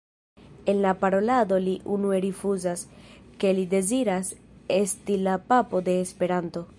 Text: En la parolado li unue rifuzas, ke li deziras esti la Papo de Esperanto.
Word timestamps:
En 0.71 0.77
la 0.85 0.93
parolado 1.01 1.59
li 1.65 1.75
unue 1.97 2.21
rifuzas, 2.25 2.85
ke 3.43 3.53
li 3.59 3.67
deziras 3.77 4.33
esti 4.81 5.23
la 5.29 5.37
Papo 5.53 5.87
de 5.91 5.99
Esperanto. 6.07 6.69